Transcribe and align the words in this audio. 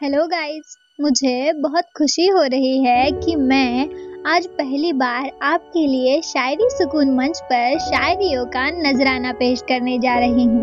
Hello 0.00 0.26
guys 0.26 0.76
मुझे 1.00 1.52
बहुत 1.52 1.84
खुशी 1.96 2.26
हो 2.26 2.42
रही 2.42 2.84
है 2.84 3.10
कि 3.12 3.34
मैं 3.36 3.88
आज 4.26 4.46
पहली 4.46 4.92
बार 4.92 5.30
आपके 5.42 5.86
लिए 5.86 6.20
शायरी 6.22 6.68
सुकून 6.70 7.10
मंच 7.10 7.40
पर 7.40 7.78
शायरियों 7.78 8.44
का 8.46 8.68
नजराना 8.70 9.32
पेश 9.32 9.60
करने 9.60 9.98
जा 9.98 10.18
रही 10.18 10.44
हूँ। 10.44 10.62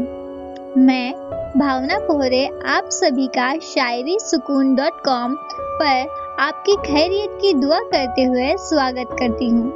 मैं 0.78 1.12
भावना 1.58 1.98
पोहरे 2.00 2.46
आप 2.66 2.90
सभी 2.92 3.28
का 3.28 3.52
शायरी 3.64 4.18
सुकून 4.20 4.76
डॉट 4.76 5.04
कॉम 5.06 5.36
पर 5.82 6.08
आपकी 6.40 6.76
खैरियत 6.86 7.38
की 7.42 7.54
दुआ 7.54 7.80
करते 7.80 8.24
हुए 8.24 8.56
स्वागत 8.58 9.16
करती 9.20 9.50
हूँ। 9.50 9.72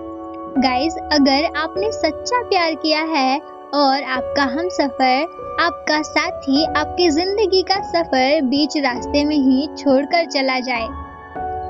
गाइस 0.57 0.97
अगर 1.11 1.57
आपने 1.57 1.91
सच्चा 1.91 2.41
प्यार 2.43 2.75
किया 2.75 3.01
है 3.09 3.58
और 3.73 4.03
आपका 4.03 4.43
हम 4.43 4.69
सफ़र, 4.69 5.23
आपका 5.59 6.01
साथी, 6.01 6.65
आपकी 6.65 7.09
ज़िंदगी 7.09 7.61
का 7.61 7.81
सफ़र 7.81 8.41
बीच 8.41 8.77
रास्ते 8.77 9.25
में 9.25 9.35
ही 9.35 9.67
छोड़कर 9.77 10.25
चला 10.25 10.59
जाए। 10.59 10.87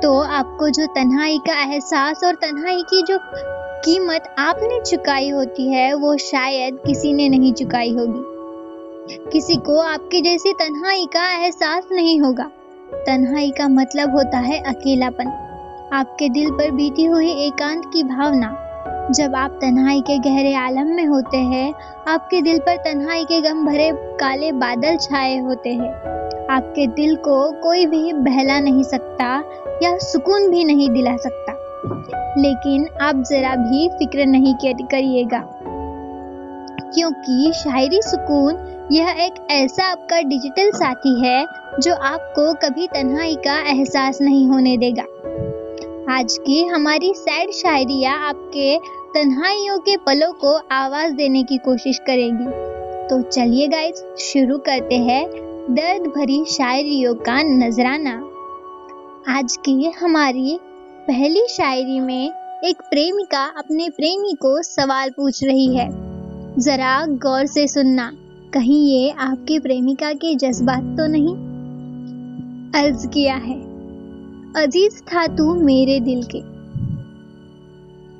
तो 0.01 0.21
आपको 0.21 0.69
जो 0.69 0.85
तन्हाई 0.85 1.37
का 1.37 1.61
एहसास 1.63 2.23
और 2.23 2.35
तन्हाई 2.35 2.81
की 2.81 3.01
जो 3.03 3.19
कीमत 3.85 4.35
आपने 4.39 4.79
चुकाई 4.81 5.29
होती 5.29 5.73
है, 5.73 5.93
वो 5.93 6.17
शायद 6.17 6.79
किसी 6.85 7.13
ने 7.13 7.29
नहीं 7.29 7.53
चुकाई 7.53 7.93
होगी। 7.93 9.29
किसी 9.31 9.55
को 9.55 9.79
आपकी 9.79 10.21
जैसी 10.21 10.53
तन्हाई 10.53 11.05
का 11.05 11.43
एहसास 11.43 11.87
नहीं 11.91 12.21
होगा। 12.21 12.51
तन्हाई 12.93 13.51
का 13.51 13.67
मतलब 13.67 14.11
होता 14.11 14.37
है 14.37 14.59
अकेलापन। 14.59 15.27
आपके 15.93 16.29
दिल 16.29 16.51
पर 16.51 16.71
बीती 16.71 17.05
हुई 17.05 17.31
एकांत 17.45 17.85
की 17.93 18.03
भावना। 18.03 18.68
जब 19.11 19.35
आप 19.35 19.51
तन्हाई 19.61 20.01
के 20.01 20.17
गहरे 20.19 20.53
आलम 20.53 20.87
में 20.87 21.05
होते 21.05 21.37
हैं, 21.37 21.73
आपके 22.07 22.41
दिल 22.41 22.59
पर 22.59 22.75
तन्हाई 22.77 23.23
के 23.23 23.39
गम 23.41 23.65
भरे 23.65 23.91
काले 24.19 24.51
बादल 24.53 24.97
छाए 24.97 25.37
होते 25.37 25.69
हैं। 25.69 25.91
आपके 26.51 26.85
दिल 26.87 27.15
को 27.17 27.39
कोई 27.61 27.85
भी 27.85 28.13
बहला 28.13 28.59
नहीं 28.59 28.83
सकता 28.83 29.31
या 29.83 29.97
सुकून 30.01 30.49
भी 30.49 30.63
नहीं 30.63 30.89
दिला 30.89 31.15
सकता। 31.17 31.53
लेकिन 32.37 32.87
आप 33.01 33.23
जरा 33.23 33.55
भी 33.55 33.87
फ़िक्र 33.89 34.25
नहीं 34.25 34.53
करिएगा, 34.63 35.43
क्योंकि 36.93 37.51
शायरी 37.55 38.01
सुकून 38.01 38.87
यह 38.91 39.09
एक 39.19 39.45
ऐसा 39.51 39.91
आपका 39.91 40.21
डिजिटल 40.21 40.71
साथी 40.71 41.19
है 41.21 41.45
जो 41.79 41.95
आपको 41.95 42.53
कभी 42.61 42.87
तन्हाई 42.87 43.35
का 43.37 43.59
एहसास 43.69 44.21
नहीं 44.21 44.47
होने 44.47 44.77
देगा। 44.77 45.03
आज 46.09 46.37
की 46.37 46.63
हमारी 46.65 47.11
सैड 47.15 47.51
शायरिया 47.51 48.11
आपके 48.19 48.75
तन्हाइयों 49.13 49.79
के 49.79 49.97
पलों 49.97 50.33
को 50.33 50.55
आवाज़ 50.71 51.13
देने 51.13 51.43
की 51.43 51.57
कोशिश 51.57 51.99
करेगी। 51.99 52.45
तो 53.07 53.21
चलिए 53.21 53.67
गाइस 53.67 54.15
शुरू 54.19 54.57
करते 54.57 54.95
हैं 54.95 55.27
दर्द 55.69 56.01
भरी 56.01 56.45
शायरियों 56.45 57.15
का 57.15 57.43
नजराना। 57.43 58.29
आज 59.37 59.57
की 59.57 59.91
हमारी 60.01 60.59
पहली 61.07 61.47
शायरी 61.49 61.99
में 61.99 62.31
एक 62.65 62.81
प्रेमिका 62.81 63.45
अपने 63.57 63.89
प्रेमी 63.89 64.33
को 64.33 64.61
सवाल 64.61 65.09
पूछ 65.09 65.43
रही 65.43 65.75
है। 65.75 65.89
जरा 66.59 67.05
गौर 67.05 67.45
से 67.45 67.67
सुनना। 67.67 68.11
कहीं 68.53 68.87
ये 68.87 69.11
आपकी 69.11 69.59
प्रेमिका 69.59 70.13
के 70.13 70.35
जज्बात 70.35 70.83
तो 70.97 71.07
नहीं? 71.07 71.35
अर्ज़ 72.71 73.07
किया 73.07 73.35
है। 73.35 73.61
अज़ीज़ 74.63 75.01
था 75.01 75.27
तू 75.27 75.53
मेरे 75.53 75.99
दिल 75.99 76.23
के। 76.23 76.58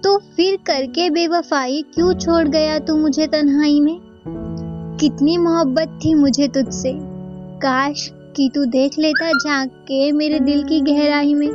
तो 0.04 0.18
फिर 0.18 0.56
करके 0.56 1.10
बेवफाई 1.10 1.86
क्यों 1.96 2.14
छोड़ 2.14 2.48
गया 2.48 2.80
तू 2.80 2.98
मुझे 2.98 3.28
तन्हाई 3.28 3.80
में? 3.80 4.00
कितनी 5.00 5.38
मोहब्बत 5.38 6.00
थी 6.06 6.14
मुझे 6.14 6.48
तुझसे। 6.48 6.94
काश 7.58 8.12
कि 8.36 8.52
तू 8.56 8.66
देख 8.66 9.00
लेता 9.00 9.32
झाँक 9.32 9.70
के 9.70 10.12
मेरे 10.12 10.40
दिल 10.40 10.64
की 10.64 10.82
गहराई 10.82 11.34
में। 11.34 11.48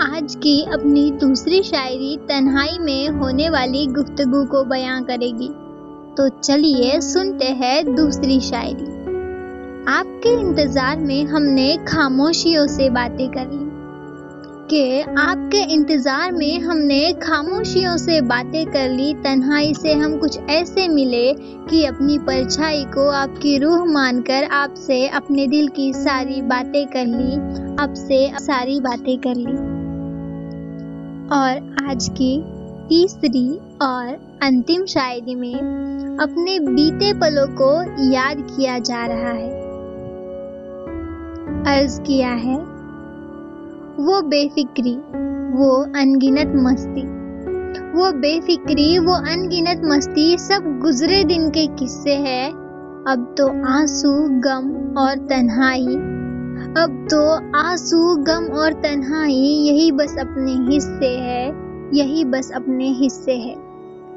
आज 0.00 0.34
की 0.34 0.62
अपनी 0.62 1.10
दूसरी 1.10 1.62
शायरी 1.62 2.16
तन्हाई 2.16 2.78
में 2.80 3.08
होने 3.08 3.50
वाली 3.50 3.86
गुफ्तगु 3.86 4.44
को 4.44 4.64
बयां 4.64 5.02
करेगी। 5.02 5.48
तो 6.16 6.28
चलिए 6.28 7.00
सुनते 7.00 7.44
हैं 7.44 7.94
दूसरी 7.94 8.40
शायरी। 8.40 9.00
आपके 9.88 10.40
इंतज़ार 10.40 10.98
में 10.98 11.24
हमने 11.24 11.76
खामोशियों 11.88 12.66
से 12.66 12.90
बातें 12.90 13.28
कर 13.28 13.46
ली। 13.46 13.69
के 14.70 15.00
आपके 15.02 15.62
इंतज़ार 15.74 16.32
में 16.32 16.60
हमने 16.60 17.12
खामोशियों 17.12 17.96
से 17.96 18.20
बातें 18.20 18.66
कर 18.66 18.88
ली, 18.88 19.14
तन्हाई 19.14 19.74
से 19.74 19.92
हम 19.92 20.16
कुछ 20.18 20.38
ऐसे 20.50 20.88
मिले 20.88 21.32
कि 21.70 21.84
अपनी 21.84 22.18
परछाई 22.18 22.84
को 22.84 23.08
आपकी 23.10 23.58
रूह 23.58 23.84
मानकर 23.84 24.44
आपसे 24.44 25.08
अपने 25.08 25.46
दिल 25.46 25.68
की 25.68 25.92
सारी 25.92 26.42
बातें 26.42 26.86
कर 26.86 27.06
ली, 27.06 27.36
आपसे 27.82 28.38
सारी 28.38 28.80
बातें 28.80 29.18
कर 29.18 29.34
ली। 29.34 29.56
और 31.34 31.86
आज 31.90 32.08
की 32.08 32.42
तीसरी 32.88 33.48
और 33.82 34.38
अंतिम 34.42 34.86
शायरी 34.86 35.34
में 35.34 35.54
अपने 36.20 36.58
बीते 36.60 37.12
पलों 37.12 37.46
को 37.46 37.72
याद 38.12 38.46
किया 38.50 38.78
जा 38.78 39.06
रहा 39.06 39.32
है। 39.32 39.58
अर्ज़ 41.66 42.00
किया 42.00 42.28
है 42.28 42.69
वो 44.00 44.22
बेफिक्री, 44.22 44.94
वो 45.56 45.82
अनगिनत 45.82 46.52
मस्ती। 46.56 47.02
वो 47.98 48.12
बेफिक्री, 48.12 48.98
वो 48.98 49.12
अनगिनत 49.12 49.82
मस्ती 49.84 50.38
सब 50.38 50.78
गुजरे 50.82 51.24
दिन 51.24 51.50
के 51.50 51.66
किस्से 51.66 52.14
हैं। 52.14 52.50
अब 53.08 53.34
तो 53.38 53.48
आँसू, 53.48 54.12
गम 54.22 54.94
और 54.98 55.16
तन्हाई। 55.16 55.86
अब 56.82 57.06
तो 57.10 57.34
आँसू, 57.58 58.16
गम 58.16 58.44
और 58.44 58.72
तन्हाई, 58.72 59.34
यही 59.34 59.92
बस 59.92 60.16
अपने 60.20 60.74
हिस्से 60.74 61.08
है, 61.08 61.48
यही 61.94 62.24
बस 62.24 62.52
अपने 62.54 62.88
हिस्से 62.88 63.32
है। 63.32 63.54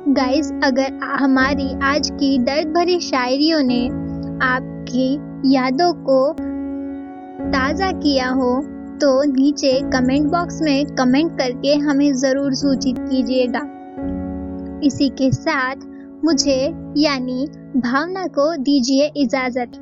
गाइस 0.08 0.52
अगर 0.64 1.00
हमारी 1.04 1.80
आज 1.84 2.10
की 2.14 2.40
दर्द 2.40 2.68
भरी 2.68 3.00
शायरियों 3.00 3.64
ने 3.64 3.88
आपकी 4.46 5.16
यादों 5.54 5.94
को 5.94 6.34
ताज़ा 7.50 7.92
किया 7.92 8.30
हो 8.30 8.73
तो 8.94 9.24
नीचे 9.24 9.72
कमेंट 9.82 10.28
बॉक्स 10.32 10.62
में 10.62 10.86
कमेंट 10.86 11.38
करके 11.38 11.74
हमें 11.76 12.14
ज़रूर 12.14 12.54
सूचित 12.54 12.96
कीजिएगा। 13.00 13.62
इसी 14.84 15.10
के 15.10 15.32
साथ 15.32 15.76
मुझे, 16.26 16.60
यानी 16.98 17.48
भावना 17.78 18.28
को 18.28 18.56
दीजिए 18.58 19.12
इजाज़त। 19.18 19.80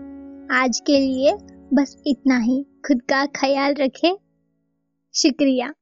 आज 0.52 0.80
के 0.80 1.00
लिए 1.00 1.34
बस 1.74 1.96
इतना 2.08 2.38
ही। 2.38 2.66
खुद 2.88 3.02
का 3.02 3.26
ख्याल 3.26 3.74
रखें। 3.74 4.14
शुक्रिया। 5.14 5.74